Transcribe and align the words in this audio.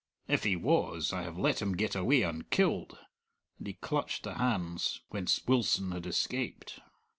"If 0.27 0.45
he 0.45 0.55
was, 0.55 1.13
I 1.13 1.21
have 1.21 1.37
let 1.37 1.61
him 1.61 1.75
get 1.77 1.93
away 1.95 2.23
unkilled," 2.23 2.97
and 3.59 3.67
he 3.67 3.73
clutched 3.73 4.23
the 4.23 4.33
hands 4.33 5.01
whence 5.09 5.45
Wilson 5.45 5.91
had 5.91 6.07
escaped. 6.07 6.79